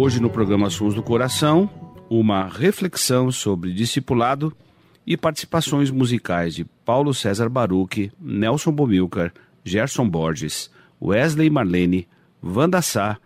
Hoje 0.00 0.22
no 0.22 0.30
programa 0.30 0.70
Sons 0.70 0.94
do 0.94 1.02
Coração, 1.02 1.68
uma 2.08 2.46
reflexão 2.46 3.32
sobre 3.32 3.72
discipulado 3.72 4.56
e 5.04 5.16
participações 5.16 5.90
musicais 5.90 6.54
de 6.54 6.64
Paulo 6.64 7.12
César 7.12 7.48
Baruch, 7.48 8.12
Nelson 8.20 8.70
Bomilcar, 8.70 9.32
Gerson 9.64 10.08
Borges, 10.08 10.70
Wesley 11.02 11.50
Marlene, 11.50 12.06
Wanda 12.40 12.80
Sá 12.80 13.18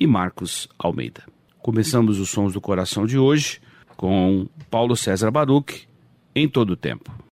e 0.00 0.04
Marcos 0.04 0.66
Almeida. 0.76 1.22
Começamos 1.62 2.18
os 2.18 2.28
Sons 2.28 2.52
do 2.52 2.60
Coração 2.60 3.06
de 3.06 3.16
hoje 3.16 3.60
com 3.96 4.48
Paulo 4.68 4.96
César 4.96 5.30
Baruch, 5.30 5.86
em 6.34 6.48
todo 6.48 6.70
o 6.70 6.76
tempo. 6.76 7.25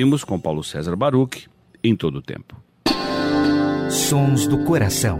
Ouvimos 0.00 0.24
com 0.24 0.40
Paulo 0.40 0.64
César 0.64 0.96
Baruch 0.96 1.46
em 1.84 1.94
todo 1.94 2.20
o 2.20 2.22
tempo. 2.22 2.56
Sons 3.90 4.46
do 4.46 4.64
Coração. 4.64 5.18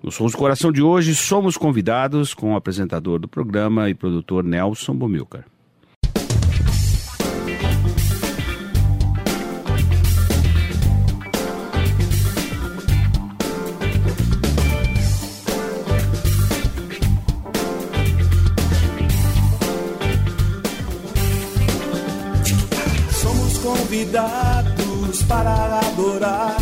No 0.00 0.12
Sons 0.12 0.30
do 0.30 0.38
Coração 0.38 0.70
de 0.70 0.80
hoje, 0.80 1.12
somos 1.12 1.56
convidados 1.56 2.32
com 2.32 2.52
o 2.52 2.56
apresentador 2.56 3.18
do 3.18 3.26
programa 3.26 3.90
e 3.90 3.94
produtor 3.94 4.44
Nelson 4.44 4.94
Bomilcar. 4.94 5.44
Convidados 24.08 25.22
para 25.24 25.80
adorar 25.80 26.56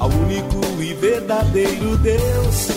ao 0.00 0.08
único 0.08 0.60
e 0.80 0.94
verdadeiro 0.94 1.96
Deus. 1.98 2.68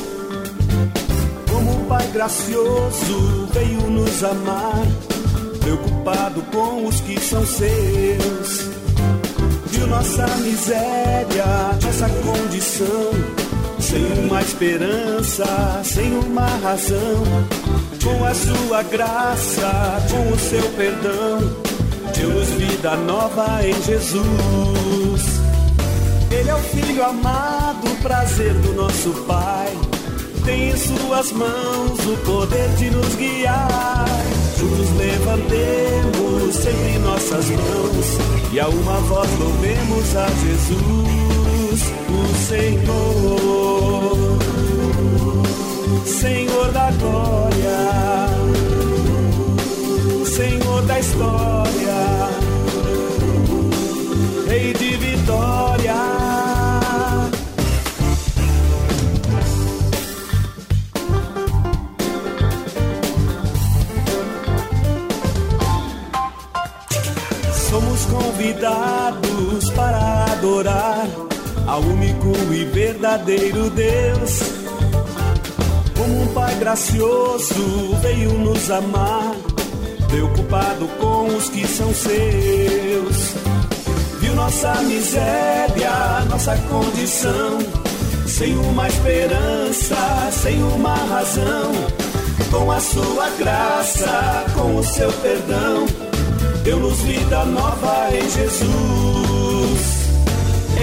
Como 1.51 1.85
Pai 1.85 2.07
gracioso 2.13 3.49
veio 3.53 3.81
nos 3.89 4.23
amar, 4.23 4.85
preocupado 5.59 6.41
com 6.51 6.85
os 6.87 6.99
que 7.01 7.19
são 7.19 7.45
seus. 7.45 8.69
Viu 9.67 9.87
nossa 9.87 10.27
miséria, 10.37 11.45
nossa 11.81 12.09
condição, 12.09 13.11
sem 13.79 14.05
esperança, 14.41 15.81
sem 15.83 16.11
uma 16.19 16.45
razão. 16.45 17.23
Com 18.03 18.23
a 18.23 18.33
sua 18.35 18.83
graça, 18.83 20.05
com 20.11 20.31
o 20.31 20.37
seu 20.37 20.69
perdão, 20.73 21.39
deu-nos 22.15 22.54
vida 22.85 22.95
nova 22.97 23.65
em 23.65 23.73
Jesus. 23.81 24.21
Ele 26.29 26.49
é 26.49 26.53
o 26.53 26.59
Filho 26.59 27.03
amado, 27.03 27.89
prazer 28.03 28.53
do 28.53 28.73
nosso 28.73 29.09
Pai. 29.25 29.75
Tem 30.43 30.69
em 30.69 30.77
suas 30.77 31.31
mãos 31.31 31.99
o 32.05 32.17
poder 32.17 32.69
de 32.77 32.91
nos 32.91 33.15
guiar. 33.15 34.05
Juntos 34.59 34.91
levantemos 34.97 36.55
sempre 36.55 36.99
nossas 36.99 37.49
mãos 37.49 38.05
e 38.53 38.59
a 38.59 38.67
uma 38.67 38.99
voz 38.99 39.29
louvemos 39.39 40.15
a 40.15 40.27
Jesus, 40.27 41.81
o 42.07 42.35
Senhor. 42.45 44.15
Senhor 46.05 46.71
da 46.71 46.91
glória, 46.91 48.27
Senhor 50.25 50.81
da 50.83 50.99
história, 50.99 52.14
convidados 68.45 69.71
para 69.71 70.25
adorar 70.31 71.07
ao 71.65 71.81
único 71.81 72.31
e 72.53 72.63
verdadeiro 72.65 73.71
Deus. 73.71 74.39
Como 75.97 76.21
um 76.21 76.27
Pai 76.27 76.53
gracioso 76.55 77.95
veio 78.01 78.33
nos 78.33 78.69
amar, 78.69 79.35
preocupado 80.09 80.87
com 80.99 81.25
os 81.35 81.49
que 81.49 81.67
são 81.67 81.91
seus. 81.91 83.33
Viu 84.19 84.35
nossa 84.35 84.75
miséria, 84.83 86.23
nossa 86.29 86.55
condição, 86.69 87.57
sem 88.27 88.55
uma 88.57 88.87
esperança, 88.87 90.29
sem 90.31 90.61
uma 90.61 90.95
razão. 90.95 91.71
Com 92.51 92.71
a 92.71 92.79
sua 92.79 93.29
graça, 93.39 94.45
com 94.55 94.75
o 94.75 94.83
seu 94.83 95.11
perdão 95.13 96.04
deu-nos 96.65 96.99
vida 97.01 97.45
nova 97.45 98.09
em 98.11 98.27
Jesus. 98.27 98.65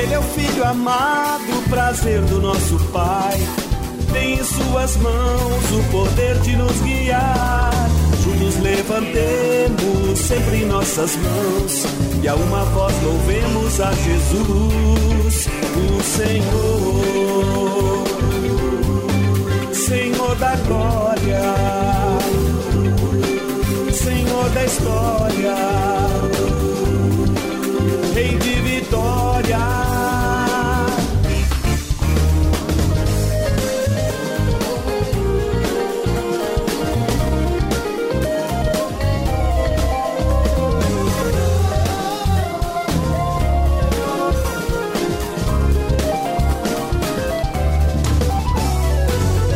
Ele 0.00 0.14
é 0.14 0.18
o 0.18 0.22
Filho 0.22 0.64
amado, 0.64 1.68
prazer 1.68 2.22
do 2.22 2.40
nosso 2.40 2.78
Pai. 2.92 3.36
Tem 4.12 4.34
em 4.34 4.44
suas 4.44 4.96
mãos 4.98 5.72
o 5.72 5.82
poder 5.90 6.38
de 6.38 6.54
nos 6.56 6.80
guiar. 6.80 7.72
Juntos 8.22 8.60
levantemos 8.60 10.20
sempre 10.20 10.62
em 10.62 10.66
nossas 10.66 11.16
mãos 11.16 11.84
e 12.22 12.28
a 12.28 12.36
uma 12.36 12.64
voz 12.66 12.94
louvemos 13.02 13.80
a 13.80 13.92
Jesus, 13.92 15.48
o 15.76 16.00
Senhor, 16.02 18.04
Senhor 19.74 20.36
da 20.36 20.54
glória. 20.56 21.42
Senhor 24.02 24.48
da 24.50 24.64
história, 24.64 25.54
Rei 28.12 28.36
de 28.36 28.54
vitória. 28.62 29.58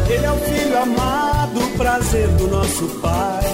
Ele 0.08 0.24
é 0.24 0.30
o 0.30 0.36
filho 0.36 0.82
amado, 0.82 1.76
prazer 1.76 2.28
do 2.28 2.46
nosso 2.46 2.86
Pai 3.00 3.45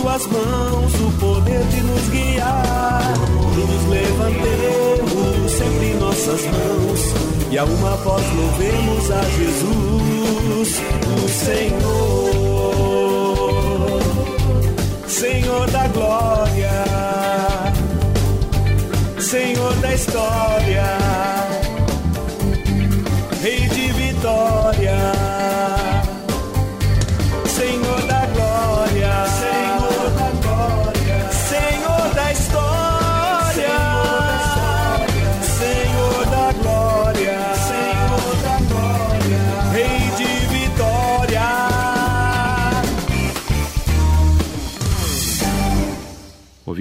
tuas 0.00 0.26
mãos 0.26 0.94
o 0.94 1.10
poder 1.18 1.64
de 1.64 1.80
nos 1.82 2.08
guiar. 2.08 3.14
Nos 3.56 3.88
levantemos 3.88 5.52
sempre 5.52 5.86
em 5.86 5.94
nossas 5.98 6.42
mãos. 6.46 7.00
E 7.50 7.58
a 7.58 7.64
uma 7.64 7.96
voz 7.96 8.22
louvemos 8.34 9.10
a 9.10 9.22
Jesus, 9.22 10.80
o 11.24 11.28
Senhor, 11.28 12.74
Senhor 15.06 15.70
da 15.70 15.88
glória, 15.88 16.84
Senhor 19.20 19.74
da 19.76 19.94
história, 19.94 20.98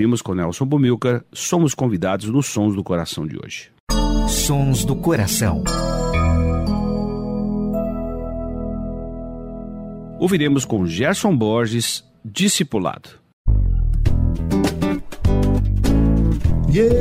Ouvimos 0.06 0.22
com 0.22 0.36
Nelson 0.36 0.68
Bumilcar, 0.68 1.26
somos 1.34 1.74
convidados 1.74 2.30
nos 2.30 2.46
Sons 2.46 2.76
do 2.76 2.84
Coração 2.84 3.26
de 3.26 3.40
hoje. 3.44 3.72
Sons 4.30 4.86
do 4.86 4.96
Coração. 4.96 5.64
Ouviremos 10.20 10.64
com 10.64 10.86
Gerson 10.86 11.36
Borges, 11.36 12.04
Discipulado. 12.24 13.10
Yeah, 16.72 16.96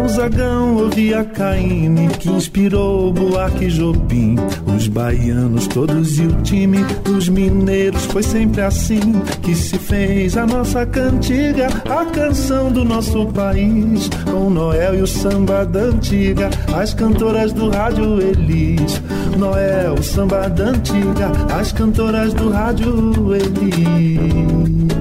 Gonzagão 0.00 0.76
ouvia 0.76 1.22
Caíme, 1.22 2.08
que 2.08 2.30
inspirou 2.30 3.12
Buarque 3.12 3.66
e 3.66 3.68
Jobim. 3.68 4.34
Os 4.74 4.88
baianos 4.88 5.66
todos 5.66 6.18
e 6.18 6.22
o 6.22 6.40
time 6.40 6.82
dos 7.04 7.28
mineiros 7.28 8.06
foi 8.06 8.22
sempre 8.22 8.62
assim 8.62 9.20
que 9.42 9.54
se 9.54 9.78
fez 9.78 10.38
a 10.38 10.46
nossa 10.46 10.86
cantiga, 10.86 11.68
a 11.84 12.06
canção 12.06 12.72
do 12.72 12.82
nosso 12.82 13.26
país. 13.26 14.08
Com 14.24 14.48
Noel 14.48 14.94
e 14.94 15.02
o 15.02 15.06
samba 15.06 15.66
da 15.66 15.80
antiga, 15.80 16.48
as 16.74 16.94
cantoras 16.94 17.52
do 17.52 17.68
rádio 17.68 18.22
Elis. 18.22 19.02
Noel, 19.36 20.02
samba 20.02 20.48
da 20.48 20.64
antiga, 20.64 21.30
as 21.54 21.72
cantoras 21.72 22.32
do 22.32 22.48
rádio 22.48 23.34
Elis. 23.34 24.99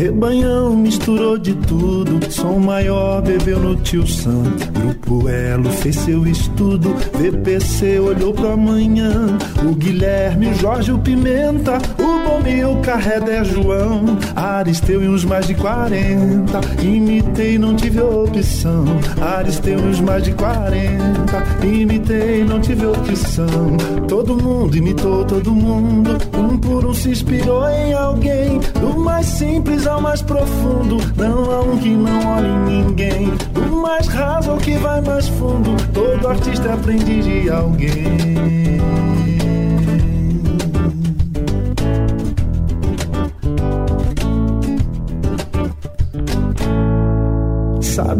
Rebanhão 0.00 0.74
misturou 0.74 1.36
de 1.36 1.54
tudo, 1.54 2.32
som 2.32 2.58
maior 2.58 3.20
bebeu 3.20 3.60
no 3.60 3.76
tio 3.76 4.06
Sam. 4.06 4.44
Grupo 4.72 5.28
Elo 5.28 5.68
fez 5.68 5.94
seu 5.94 6.26
estudo, 6.26 6.96
VPC 7.18 8.00
olhou 8.00 8.32
pro 8.32 8.52
amanhã. 8.52 9.36
O 9.62 9.74
Guilherme, 9.74 10.48
o 10.48 10.54
Jorge, 10.54 10.90
o 10.90 10.98
Pimenta, 10.98 11.76
o 11.98 12.26
Bomil, 12.26 12.80
Carré, 12.80 13.44
João. 13.44 14.18
Aristeu 14.34 15.02
e 15.02 15.06
uns 15.06 15.22
mais 15.26 15.46
de 15.46 15.54
40, 15.54 16.60
imitei, 16.82 17.58
não 17.58 17.76
tive 17.76 18.00
opção. 18.00 18.86
Aristeu 19.20 19.78
e 19.78 19.82
uns 19.82 20.00
mais 20.00 20.24
de 20.24 20.32
40, 20.32 21.66
imitei, 21.66 22.42
não 22.42 22.58
tive 22.58 22.86
opção. 22.86 23.76
Todo 24.08 24.34
mundo 24.34 24.74
imitou 24.78 25.26
todo 25.26 25.52
mundo, 25.52 26.16
um 26.38 26.56
por 26.56 26.86
um 26.86 26.94
se 26.94 27.10
inspirou 27.10 27.68
em 27.68 27.92
alguém. 27.92 28.60
Do 28.80 28.98
mais 28.98 29.26
simples 29.26 29.89
ao 29.90 30.00
mais 30.00 30.22
profundo, 30.22 30.98
não 31.16 31.50
há 31.50 31.60
um 31.62 31.78
que 31.78 31.90
não 31.90 32.36
olhe 32.36 32.48
em 32.48 32.84
ninguém. 32.84 33.34
Do 33.52 33.76
mais 33.76 34.06
raso 34.06 34.52
ao 34.52 34.56
que 34.56 34.74
vai 34.76 35.00
mais 35.00 35.28
fundo, 35.28 35.76
todo 35.92 36.28
artista 36.28 36.68
é 36.68 36.72
aprendiz 36.72 37.24
de 37.24 37.50
alguém. 37.50 38.80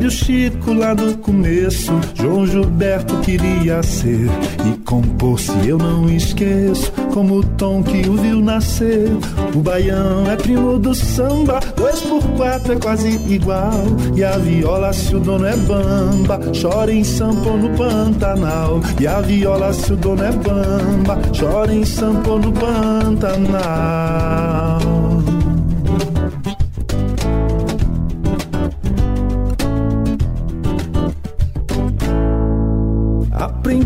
Sabe 0.01 0.09
o 0.09 0.11
Chico 0.11 0.73
lá 0.73 0.95
do 0.95 1.19
começo, 1.19 1.93
João 2.15 2.47
Gilberto 2.47 3.19
queria 3.19 3.83
ser 3.83 4.31
e 4.67 4.79
compor 4.79 5.39
se 5.39 5.69
eu 5.69 5.77
não 5.77 6.09
esqueço, 6.09 6.91
como 7.13 7.41
o 7.41 7.45
tom 7.45 7.83
que 7.83 8.09
o 8.09 8.15
viu 8.15 8.41
nascer. 8.41 9.11
O 9.55 9.59
baião 9.59 10.25
é 10.31 10.37
primo 10.37 10.79
do 10.79 10.95
samba, 10.95 11.61
dois 11.77 12.01
por 12.01 12.23
quatro 12.31 12.73
é 12.73 12.77
quase 12.77 13.21
igual. 13.29 13.85
E 14.17 14.25
a 14.25 14.39
viola 14.39 14.91
se 14.95 15.15
o 15.15 15.21
dono 15.21 15.45
é 15.45 15.55
bamba, 15.55 16.41
chora 16.59 16.91
em 16.91 17.05
sampo 17.05 17.51
no 17.59 17.69
Pantanal. 17.77 18.81
E 18.99 19.07
a 19.07 19.21
viola 19.21 19.71
se 19.75 19.93
o 19.93 19.97
dono 19.97 20.25
é 20.25 20.33
bamba, 20.33 21.21
chora 21.39 21.75
em 21.75 21.85
sampo 21.85 22.39
no 22.39 22.51
Pantanal. 22.53 23.61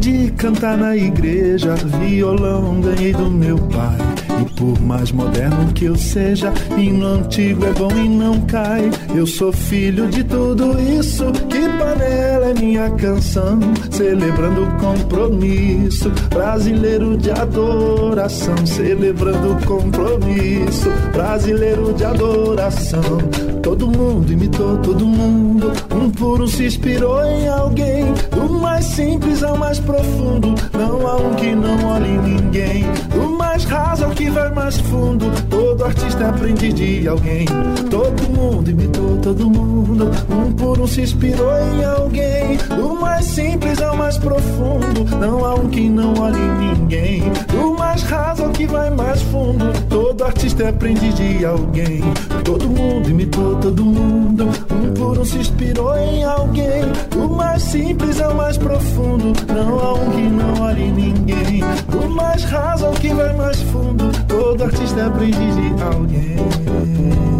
A 0.04 0.30
cantar 0.36 0.76
na 0.76 0.94
igreja, 0.94 1.74
violão 1.98 2.78
ganhei 2.78 3.14
do 3.14 3.30
meu 3.30 3.56
pai. 3.56 3.96
E 4.38 4.52
por 4.52 4.78
mais 4.82 5.10
moderno 5.10 5.72
que 5.72 5.86
eu 5.86 5.96
seja, 5.96 6.52
hino 6.76 7.06
antigo 7.06 7.64
é 7.64 7.72
bom 7.72 7.90
e 7.92 8.06
não 8.06 8.38
cai. 8.42 8.90
Eu 9.14 9.26
sou 9.26 9.50
filho 9.50 10.06
de 10.08 10.22
tudo 10.22 10.78
isso, 10.78 11.32
que 11.48 11.60
panela 11.78 12.50
é 12.50 12.54
minha 12.60 12.90
canção, 12.90 13.58
celebrando 13.90 14.66
compromisso 14.78 16.10
brasileiro 16.28 17.16
de 17.16 17.30
adoração, 17.30 18.66
celebrando 18.66 19.56
compromisso 19.64 20.90
brasileiro 21.14 21.94
de 21.94 22.04
adoração. 22.04 23.53
Todo 23.64 23.90
mundo 23.90 24.30
imitou 24.30 24.76
todo 24.76 25.06
mundo, 25.06 25.72
um 25.90 26.10
puro 26.10 26.46
se 26.46 26.66
inspirou 26.66 27.24
em 27.24 27.48
alguém, 27.48 28.12
do 28.30 28.52
mais 28.60 28.84
simples 28.84 29.42
ao 29.42 29.56
mais 29.56 29.80
profundo, 29.80 30.54
não 30.74 31.06
há 31.06 31.16
um 31.16 31.34
que 31.34 31.54
não 31.54 31.86
olhe 31.86 32.18
ninguém, 32.18 32.84
do 33.10 33.30
mais 33.38 33.64
raso 33.64 34.04
ao 34.04 34.10
que 34.10 34.28
vai 34.28 34.52
mais 34.52 34.76
fundo, 34.76 35.24
todo 35.48 35.82
artista 35.82 36.28
aprende 36.28 36.74
de 36.74 37.08
alguém. 37.08 37.46
Todo 37.90 38.22
mundo 38.28 38.70
imitou 38.70 39.16
todo 39.22 39.48
mundo, 39.48 40.10
um 40.30 40.43
um 40.84 40.86
se 40.86 41.00
inspirou 41.00 41.50
em 41.56 41.82
alguém, 41.82 42.56
do 42.76 42.94
mais 43.00 43.24
simples 43.24 43.80
ao 43.80 43.96
mais 43.96 44.18
profundo, 44.18 45.16
não 45.18 45.42
há 45.42 45.54
um 45.54 45.68
que 45.68 45.88
não 45.88 46.12
olhe 46.20 46.38
ninguém, 46.38 47.22
do 47.50 47.72
mais 47.72 48.02
raso 48.02 48.44
ao 48.44 48.50
que 48.50 48.66
vai 48.66 48.90
mais 48.90 49.22
fundo, 49.22 49.72
todo 49.88 50.24
artista 50.24 50.68
aprende 50.68 51.10
de 51.14 51.44
alguém. 51.44 52.02
Todo 52.44 52.68
mundo 52.68 53.08
imitou 53.08 53.56
todo 53.56 53.82
mundo, 53.82 54.50
um 54.70 54.92
por 54.92 55.18
um 55.18 55.24
se 55.24 55.38
inspirou 55.38 55.96
em 55.96 56.22
alguém, 56.22 56.82
do 57.10 57.30
mais 57.30 57.62
simples 57.62 58.20
ao 58.20 58.34
mais 58.34 58.58
profundo, 58.58 59.32
não 59.48 59.80
há 59.80 59.94
um 59.94 60.10
que 60.10 60.22
não 60.22 60.62
olhe 60.64 60.90
ninguém, 60.90 61.60
do 61.88 62.10
mais 62.10 62.44
raso 62.44 62.86
ao 62.86 62.92
que 62.92 63.08
vai 63.08 63.34
mais 63.34 63.58
fundo, 63.62 64.04
todo 64.28 64.64
artista 64.64 65.06
aprende 65.06 65.32
de 65.38 65.82
alguém. 65.82 67.33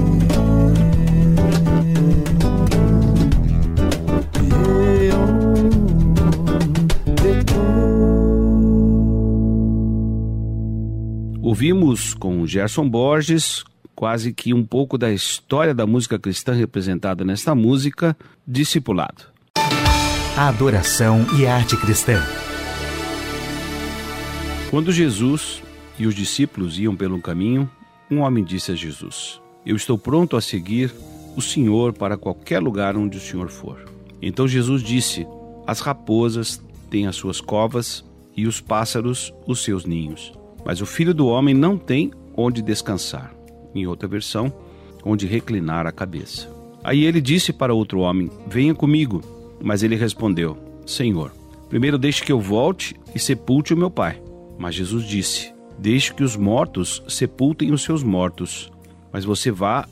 Ouvimos 11.55 12.15
com 12.15 12.45
Gerson 12.49 12.89
Borges 12.89 13.63
quase 13.95 14.33
que 14.33 14.53
um 14.53 14.65
pouco 14.65 14.99
da 14.99 15.13
história 15.13 15.73
da 15.73 15.87
música 15.87 16.19
cristã 16.19 16.53
representada 16.53 17.25
nesta 17.25 17.55
música, 17.55 18.17
Discipulado. 18.45 19.23
A 20.37 20.49
adoração 20.49 21.25
e 21.39 21.47
a 21.47 21.55
arte 21.55 21.77
cristã. 21.77 22.21
Quando 24.69 24.91
Jesus 24.91 25.63
e 25.97 26.09
os 26.09 26.15
discípulos 26.17 26.77
iam 26.77 26.97
pelo 26.97 27.23
caminho, 27.23 27.71
um 28.11 28.19
homem 28.19 28.43
disse 28.43 28.73
a 28.73 28.75
Jesus: 28.75 29.41
Eu 29.65 29.77
estou 29.77 29.97
pronto 29.97 30.37
a 30.37 30.41
seguir 30.41 30.93
o 31.37 31.41
Senhor 31.41 31.93
para 31.93 32.17
qualquer 32.17 32.59
lugar 32.59 32.97
onde 32.97 33.19
o 33.19 33.21
Senhor 33.21 33.49
for. 33.49 33.79
Então 34.21 34.49
Jesus 34.49 34.83
disse: 34.83 35.25
As 35.69 35.79
raposas 35.79 36.61
têm 36.91 37.07
as 37.07 37.15
suas 37.15 37.41
covas 37.41 38.05
e 38.37 38.45
os 38.45 38.61
pássaros 38.61 39.33
os 39.47 39.63
seus 39.63 39.85
ninhos, 39.85 40.33
mas 40.65 40.81
o 40.81 40.87
filho 40.87 41.15
do 41.15 41.27
homem 41.27 41.55
não 41.55 41.77
tem 41.77 42.11
onde 42.37 42.63
descansar. 42.63 43.35
Em 43.75 43.87
outra 43.87 44.09
versão, 44.09 44.53
onde 45.05 45.27
reclinar 45.27 45.87
a 45.87 45.93
cabeça. 45.93 46.49
Aí 46.83 47.05
ele 47.05 47.21
disse 47.21 47.53
para 47.53 47.75
outro 47.75 48.01
homem: 48.01 48.31
Venha 48.47 48.75
comigo. 48.75 49.23
Mas 49.63 49.83
ele 49.83 49.97
respondeu: 49.97 50.57
Senhor, 50.87 51.33
primeiro 51.69 51.99
deixe 51.99 52.23
que 52.23 52.33
eu 52.33 52.41
volte 52.41 52.95
e 53.15 53.19
sepulte 53.19 53.73
o 53.73 53.77
meu 53.77 53.91
pai. 53.91 54.21
Mas 54.59 54.75
Jesus 54.75 55.05
disse: 55.05 55.53
Deixe 55.79 56.13
que 56.13 56.23
os 56.23 56.37
mortos 56.37 57.03
sepultem 57.09 57.73
os 57.73 57.83
seus 57.83 58.03
mortos, 58.03 58.71
mas 59.13 59.25
você 59.25 59.51
vá 59.51 59.89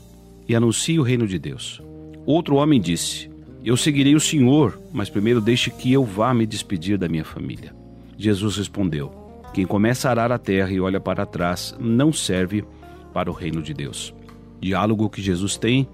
e 0.47 0.55
anuncie 0.55 0.99
o 0.99 1.03
reino 1.03 1.27
de 1.27 1.39
Deus. 1.39 1.81
Outro 2.25 2.55
homem 2.55 2.79
disse: 2.79 3.29
Eu 3.63 3.75
seguirei 3.75 4.15
o 4.15 4.19
Senhor, 4.19 4.79
mas 4.91 5.09
primeiro 5.09 5.41
deixe 5.41 5.71
que 5.71 5.91
eu 5.91 6.03
vá 6.03 6.33
me 6.33 6.45
despedir 6.45 6.97
da 6.97 7.09
minha 7.09 7.25
família. 7.25 7.75
Jesus 8.17 8.57
respondeu: 8.57 9.22
Quem 9.53 9.67
começa 9.67 10.07
a 10.07 10.11
arar 10.11 10.31
a 10.31 10.39
terra 10.39 10.71
e 10.71 10.81
olha 10.81 10.99
para 10.99 11.27
trás 11.27 11.75
não 11.79 12.11
serve 12.11 12.65
para 13.13 13.29
o 13.29 13.33
reino 13.33 13.61
de 13.61 13.71
Deus. 13.71 14.13
Diálogo 14.59 15.09
que 15.09 15.21
Jesus 15.21 15.57
tem 15.57 15.87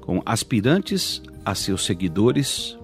com 0.00 0.22
aspirantes 0.24 1.20
a 1.44 1.54
seus 1.54 1.84
seguidores 1.84 2.78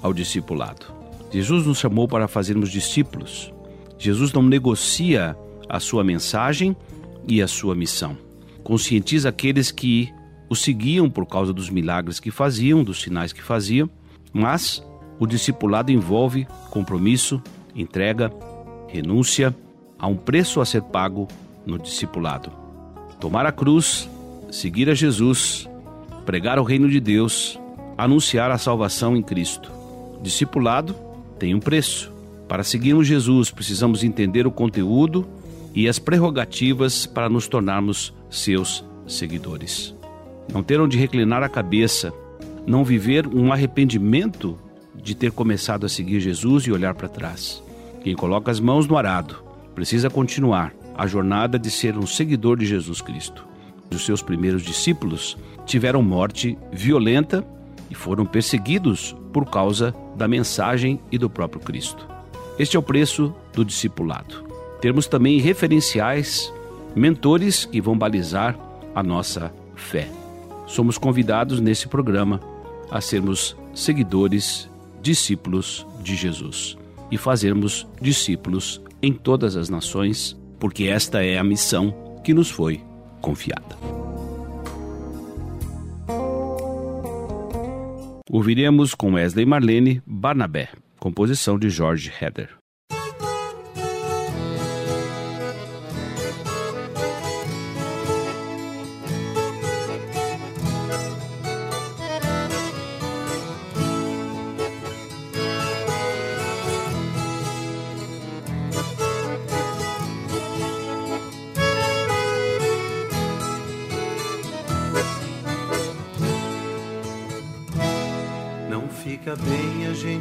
ao 0.00 0.12
discipulado. 0.12 0.86
Jesus 1.32 1.66
nos 1.66 1.78
chamou 1.78 2.06
para 2.06 2.28
fazermos 2.28 2.70
discípulos. 2.70 3.52
Jesus 3.98 4.32
não 4.32 4.42
negocia 4.42 5.36
a 5.68 5.80
sua 5.80 6.04
mensagem 6.04 6.76
e 7.26 7.42
a 7.42 7.48
sua 7.48 7.74
missão. 7.74 8.16
Conscientiza 8.62 9.30
aqueles 9.30 9.72
que 9.72 10.12
o 10.48 10.54
seguiam 10.54 11.10
por 11.10 11.26
causa 11.26 11.52
dos 11.52 11.68
milagres 11.68 12.20
que 12.20 12.30
faziam, 12.30 12.84
dos 12.84 13.02
sinais 13.02 13.32
que 13.32 13.42
faziam, 13.42 13.90
mas 14.32 14.86
o 15.18 15.26
discipulado 15.26 15.90
envolve 15.90 16.46
compromisso, 16.70 17.42
entrega, 17.74 18.30
renúncia, 18.88 19.54
há 19.98 20.06
um 20.06 20.16
preço 20.16 20.60
a 20.60 20.64
ser 20.64 20.82
pago 20.82 21.28
no 21.64 21.78
discipulado. 21.78 22.50
Tomar 23.20 23.46
a 23.46 23.52
cruz, 23.52 24.08
seguir 24.50 24.88
a 24.88 24.94
Jesus, 24.94 25.68
pregar 26.24 26.58
o 26.58 26.62
reino 26.62 26.88
de 26.88 27.00
Deus, 27.00 27.58
anunciar 27.96 28.50
a 28.50 28.58
salvação 28.58 29.16
em 29.16 29.22
Cristo. 29.22 29.70
Discipulado 30.22 30.94
tem 31.38 31.54
um 31.54 31.60
preço. 31.60 32.12
Para 32.48 32.62
seguirmos 32.62 33.06
Jesus, 33.06 33.50
precisamos 33.50 34.04
entender 34.04 34.46
o 34.46 34.50
conteúdo 34.50 35.26
e 35.74 35.88
as 35.88 35.98
prerrogativas 35.98 37.06
para 37.06 37.28
nos 37.28 37.48
tornarmos 37.48 38.14
seus 38.30 38.84
seguidores. 39.06 39.94
Não 40.52 40.62
ter 40.62 40.80
onde 40.80 40.96
reclinar 40.96 41.42
a 41.42 41.48
cabeça, 41.48 42.12
não 42.66 42.84
viver 42.84 43.26
um 43.26 43.52
arrependimento 43.52 44.56
de 44.94 45.14
ter 45.14 45.32
começado 45.32 45.84
a 45.84 45.88
seguir 45.88 46.20
Jesus 46.20 46.64
e 46.64 46.72
olhar 46.72 46.94
para 46.94 47.08
trás. 47.08 47.62
Quem 48.06 48.14
coloca 48.14 48.52
as 48.52 48.60
mãos 48.60 48.86
no 48.86 48.96
arado 48.96 49.42
precisa 49.74 50.08
continuar 50.08 50.72
a 50.96 51.08
jornada 51.08 51.58
de 51.58 51.68
ser 51.68 51.98
um 51.98 52.06
seguidor 52.06 52.56
de 52.56 52.64
Jesus 52.64 53.00
Cristo. 53.00 53.44
Os 53.92 54.06
seus 54.06 54.22
primeiros 54.22 54.62
discípulos 54.62 55.36
tiveram 55.64 56.04
morte 56.04 56.56
violenta 56.70 57.44
e 57.90 57.96
foram 57.96 58.24
perseguidos 58.24 59.16
por 59.32 59.50
causa 59.50 59.92
da 60.14 60.28
mensagem 60.28 61.00
e 61.10 61.18
do 61.18 61.28
próprio 61.28 61.60
Cristo. 61.60 62.06
Este 62.60 62.76
é 62.76 62.78
o 62.78 62.82
preço 62.82 63.34
do 63.52 63.64
discipulado. 63.64 64.44
Termos 64.80 65.08
também 65.08 65.40
referenciais, 65.40 66.52
mentores 66.94 67.64
que 67.64 67.80
vão 67.80 67.98
balizar 67.98 68.56
a 68.94 69.02
nossa 69.02 69.52
fé. 69.74 70.08
Somos 70.64 70.96
convidados 70.96 71.58
nesse 71.58 71.88
programa 71.88 72.40
a 72.88 73.00
sermos 73.00 73.56
seguidores, 73.74 74.70
discípulos 75.02 75.84
de 76.04 76.14
Jesus 76.14 76.78
e 77.10 77.16
fazermos 77.18 77.86
discípulos 78.00 78.82
em 79.02 79.12
todas 79.12 79.56
as 79.56 79.68
nações, 79.68 80.36
porque 80.58 80.84
esta 80.84 81.24
é 81.24 81.38
a 81.38 81.44
missão 81.44 81.94
que 82.24 82.34
nos 82.34 82.50
foi 82.50 82.80
confiada. 83.20 83.76
Ouviremos 88.30 88.94
com 88.94 89.14
Wesley 89.14 89.46
Marlene 89.46 90.02
Barnabé, 90.04 90.68
composição 90.98 91.58
de 91.58 91.70
George 91.70 92.12
Heder. 92.20 92.50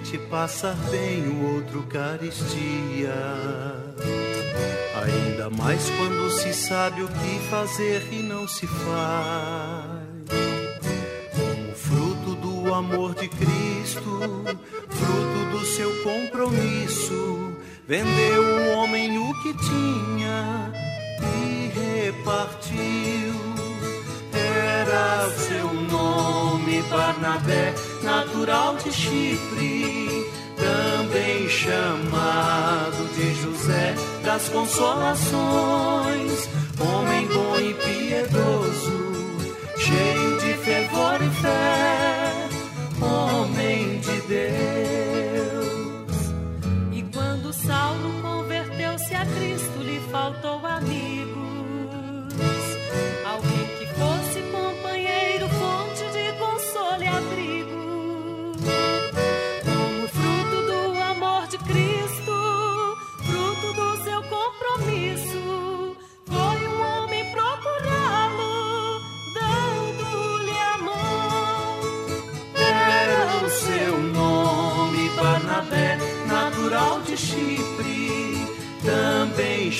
Gente 0.05 0.19
passa 0.29 0.77
bem, 0.91 1.27
o 1.27 1.55
outro 1.55 1.81
caristia. 1.83 3.15
Ainda 5.03 5.49
mais 5.49 5.89
quando 5.97 6.29
se 6.29 6.53
sabe 6.53 7.01
o 7.01 7.07
que 7.07 7.39
fazer 7.49 8.07
e 8.11 8.21
não 8.21 8.47
se 8.47 8.67
faz. 8.67 10.05
Como 11.35 11.75
fruto 11.75 12.35
do 12.35 12.73
amor 12.73 13.15
de 13.15 13.27
Cristo, 13.27 14.43
fruto 14.89 15.57
do 15.57 15.65
seu 15.65 15.91
compromisso, 16.03 17.57
vendeu 17.87 18.43
o 18.43 18.71
homem 18.73 19.17
o 19.17 19.33
que 19.41 19.53
tinha 19.57 20.71
e 21.33 22.03
repartiu. 22.03 23.33
Era 24.31 25.31
seu 25.31 25.73
nome 25.73 26.81
Barnabé, 26.83 27.73
natural 28.05 28.77
de 28.77 28.91
Chipre 28.91 30.25
também 30.55 31.49
chamado 31.49 33.03
de 33.15 33.33
José 33.41 33.95
das 34.23 34.47
Consolações, 34.49 36.47
homem 36.79 37.25
bom 37.27 37.54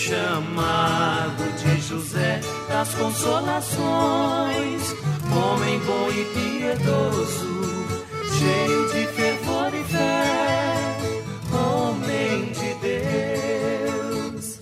chamado 0.05 1.43
de 1.57 1.81
José 1.81 2.39
das 2.67 2.93
Consolações, 2.93 4.93
homem 5.35 5.79
bom 5.79 6.11
e 6.11 6.25
piedoso, 6.25 8.05
cheio 8.37 8.87
de 8.89 9.07
fervor 9.13 9.73
e 9.73 9.83
fé, 9.85 10.95
homem 11.51 12.51
de 12.51 12.75
Deus. 14.35 14.59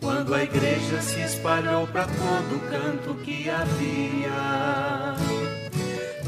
Quando 0.00 0.34
a 0.34 0.42
igreja 0.42 1.00
se 1.00 1.20
espalhou 1.20 1.86
para 1.86 2.06
todo 2.06 2.60
canto 2.68 3.14
que 3.22 3.48
havia, 3.48 5.14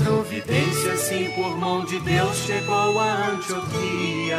providência 0.05 0.97
sim 0.99 1.33
por 1.33 1.59
mão 1.59 1.85
de 1.85 1.99
Deus 1.99 2.37
chegou 2.37 3.01
a 3.01 3.31
Antioquia. 3.31 4.39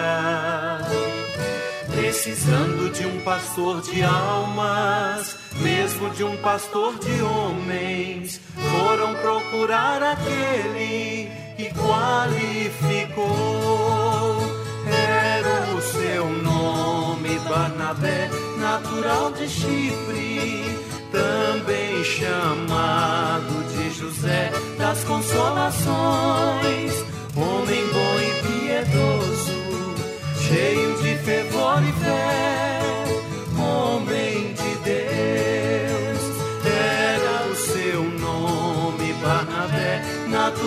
Precisando 1.96 2.92
de 2.92 3.06
um 3.06 3.22
pastor 3.22 3.82
de 3.82 4.04
almas, 4.04 5.38
mesmo 5.62 6.10
de 6.10 6.26
um 6.26 6.36
pastor 6.38 7.00
de 7.00 7.22
homens, 7.22 8.42
foram 8.72 9.16
procurar 9.16 10.04
aquele 10.04 11.32
que 11.56 11.74
qualificou. 11.74 13.26
Era 14.86 15.74
o 15.74 15.82
seu 15.82 16.30
nome, 16.44 17.40
Barnabé, 17.48 18.30
natural 18.60 19.32
de 19.32 19.48
Chipre, 19.48 20.66
também 21.12 22.04
chamado 22.04 23.64
de 23.74 23.90
José 23.92 24.52
das 24.78 25.02
Consolações, 25.06 26.85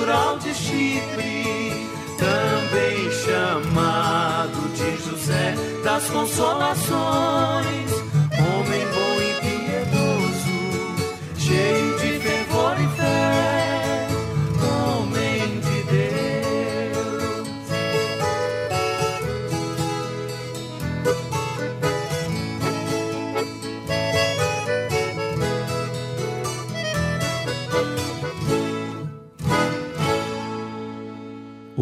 natural 0.09 0.38
de 0.38 0.55
Chipre, 0.55 1.87
também 2.16 3.11
chamado 3.11 4.68
de 4.75 4.97
José 5.05 5.55
das 5.85 6.09
Consolações, 6.09 7.90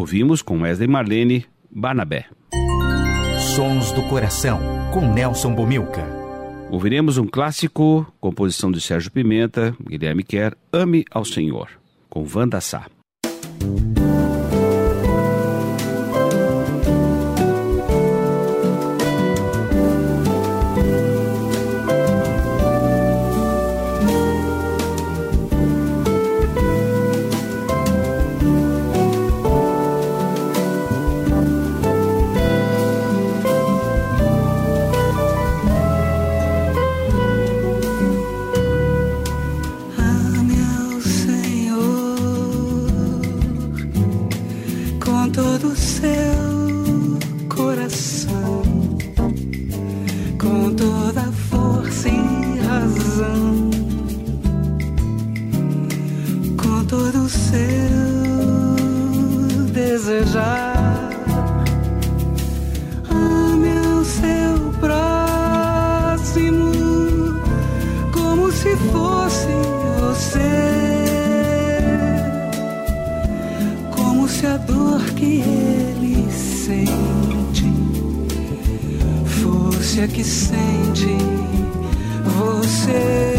Ouvimos 0.07 0.41
com 0.41 0.61
Wesley 0.61 0.87
Marlene, 0.87 1.45
Barnabé. 1.69 2.27
Sons 3.53 3.91
do 3.91 4.01
Coração, 4.03 4.57
com 4.93 5.01
Nelson 5.01 5.53
Bomilca. 5.53 6.01
Ouviremos 6.71 7.17
um 7.17 7.27
clássico, 7.27 8.07
composição 8.17 8.71
de 8.71 8.79
Sérgio 8.79 9.11
Pimenta, 9.11 9.75
Guilherme 9.85 10.23
Quer, 10.23 10.55
Ame 10.71 11.03
ao 11.11 11.25
Senhor, 11.25 11.67
com 12.09 12.25
Wanda 12.33 12.61
Sá. 12.61 12.85
O 57.27 57.29
seu 57.29 58.77
desejar. 59.73 61.09
Ame 63.09 63.71
ao 63.85 64.05
seu 64.05 64.71
próximo 64.79 66.71
como 68.13 68.49
se 68.49 68.77
fosse 68.77 69.47
você, 69.99 70.53
como 73.91 74.29
se 74.29 74.47
a 74.47 74.55
dor 74.55 75.01
que 75.17 75.41
ele 75.41 76.31
sente 76.31 77.69
fosse 79.41 79.99
a 79.99 80.07
que 80.07 80.23
sente 80.23 81.17
você. 82.23 83.36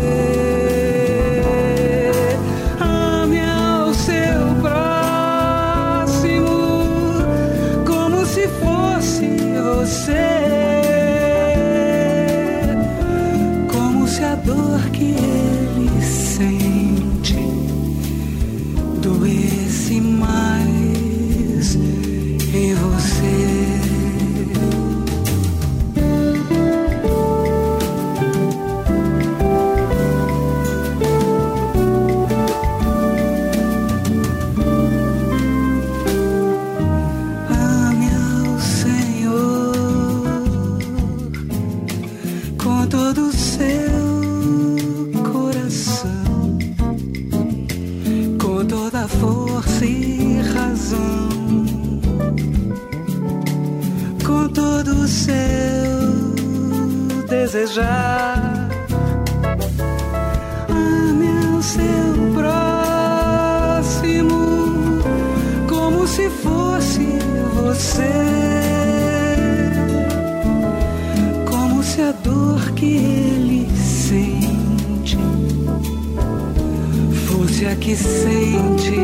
Fosse 77.59 77.67
a 77.67 77.75
que 77.75 77.97
sente 77.97 78.97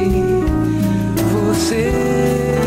você. 1.32 2.63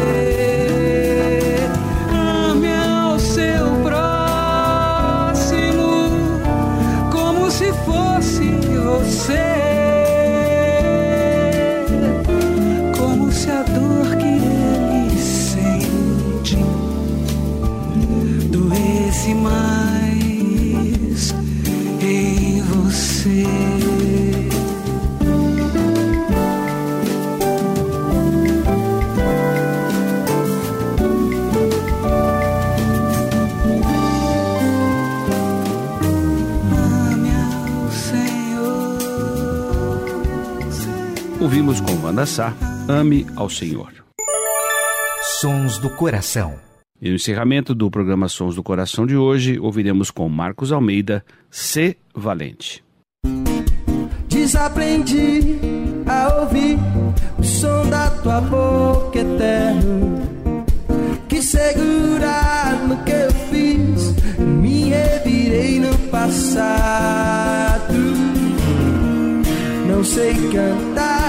Wanda 42.08 42.26
Sá, 42.26 42.54
Ame 42.88 43.28
ao 43.36 43.50
Senhor. 43.50 43.92
Sons 45.42 45.78
do 45.78 45.90
Coração. 45.90 46.56
E 47.02 47.10
no 47.10 47.16
encerramento 47.16 47.76
do 47.76 47.92
programa 47.92 48.30
Sons 48.30 48.56
do 48.56 48.64
Coração 48.64 49.06
de 49.06 49.18
hoje, 49.18 49.60
ouviremos 49.60 50.10
com 50.10 50.30
Marcos 50.30 50.72
Almeida, 50.72 51.22
Se 51.52 51.98
Valente. 52.16 52.82
Desaprendi 54.30 55.60
a 56.08 56.40
ouvir 56.40 56.80
o 57.38 57.44
som 57.44 57.90
da 57.90 58.10
tua 58.10 58.40
boca 58.40 59.20
eterno 59.20 60.24
Que 61.28 61.42
segurar 61.42 62.88
no 62.88 63.04
que 63.04 63.12
eu 63.12 63.32
fiz 63.50 64.16
Me 64.40 64.92
revirei 64.92 65.82
no 65.82 65.98
passado 66.10 67.94
Não 69.90 70.02
sei 70.06 70.34
cantar 70.50 71.27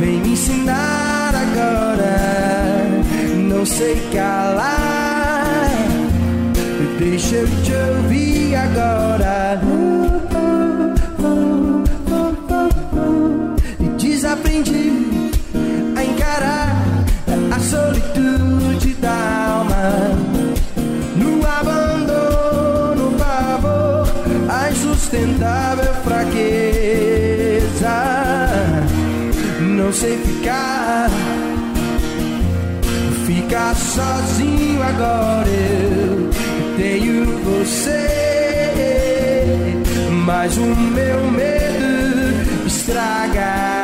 Vem 0.00 0.20
me 0.20 0.32
ensinar 0.32 1.32
agora 1.34 2.88
Não 3.36 3.64
sei 3.64 3.96
calar 4.12 5.70
Deixa 6.98 7.36
eu 7.36 7.46
te 7.62 7.72
ouvir 7.72 8.56
agora 8.56 9.60
desaprendi 14.20 14.92
a 15.96 16.04
encarar 16.04 16.76
a 17.50 17.58
solitude 17.58 18.94
da 19.00 19.56
alma. 19.56 20.10
No 21.16 21.46
abandono, 21.46 23.16
pavor, 23.18 24.06
a 24.48 24.70
insustentável 24.70 25.94
fraqueza. 26.04 26.99
Não 29.90 29.96
sei 29.96 30.16
ficar, 30.18 31.10
ficar 33.26 33.74
sozinho 33.74 34.80
agora. 34.84 35.48
Eu 35.48 36.30
tenho 36.76 37.24
você, 37.38 38.06
mas 40.24 40.56
o 40.58 40.66
meu 40.76 41.28
medo 41.32 42.68
estraga. 42.68 43.79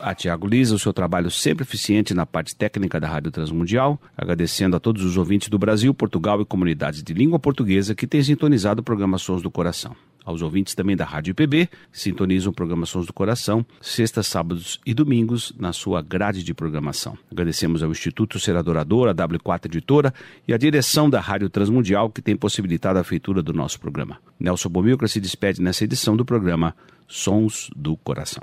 A 0.00 0.14
Tiago 0.14 0.46
Lisa, 0.46 0.74
o 0.74 0.78
seu 0.78 0.92
trabalho 0.92 1.30
sempre 1.30 1.62
eficiente 1.62 2.14
na 2.14 2.24
parte 2.24 2.56
técnica 2.56 2.98
da 2.98 3.06
Rádio 3.06 3.30
Transmundial, 3.30 4.00
agradecendo 4.16 4.76
a 4.76 4.80
todos 4.80 5.04
os 5.04 5.16
ouvintes 5.18 5.48
do 5.48 5.58
Brasil, 5.58 5.92
Portugal 5.92 6.40
e 6.40 6.44
comunidades 6.44 7.02
de 7.02 7.12
língua 7.12 7.38
portuguesa 7.38 7.94
que 7.94 8.06
têm 8.06 8.22
sintonizado 8.22 8.80
o 8.80 8.84
programa 8.84 9.18
Sons 9.18 9.42
do 9.42 9.50
Coração. 9.50 9.94
Aos 10.24 10.40
ouvintes 10.40 10.74
também 10.74 10.96
da 10.96 11.04
Rádio 11.04 11.32
IPB, 11.32 11.68
sintonizam 11.92 12.50
o 12.50 12.54
programa 12.54 12.86
Sons 12.86 13.04
do 13.04 13.12
Coração, 13.12 13.64
sextas, 13.78 14.26
sábados 14.26 14.80
e 14.86 14.94
domingos, 14.94 15.52
na 15.58 15.72
sua 15.72 16.00
grade 16.00 16.42
de 16.42 16.54
programação. 16.54 17.18
Agradecemos 17.30 17.82
ao 17.82 17.90
Instituto 17.90 18.40
Ser 18.40 18.56
Adorador, 18.56 19.08
a 19.08 19.14
W4 19.14 19.66
Editora 19.66 20.14
e 20.48 20.54
a 20.54 20.56
direção 20.56 21.10
da 21.10 21.20
Rádio 21.20 21.50
Transmundial, 21.50 22.08
que 22.08 22.22
tem 22.22 22.34
possibilitado 22.34 22.98
a 22.98 23.04
feitura 23.04 23.42
do 23.42 23.52
nosso 23.52 23.78
programa. 23.78 24.16
Nelson 24.40 24.70
Bomilca 24.70 25.06
se 25.06 25.20
despede 25.20 25.60
nessa 25.60 25.84
edição 25.84 26.16
do 26.16 26.24
programa 26.24 26.74
Sons 27.06 27.68
do 27.76 27.94
Coração. 27.98 28.42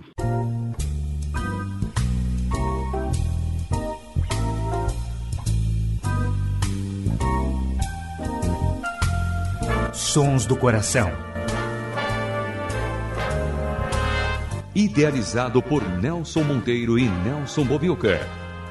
Sons 10.12 10.46
do 10.46 10.56
Coração. 10.58 11.10
Idealizado 14.76 15.64
por 15.64 15.88
Nelson 15.88 16.44
Monteiro 16.44 17.00
e 17.00 17.08
Nelson 17.08 17.64
Bobilca. 17.64 18.28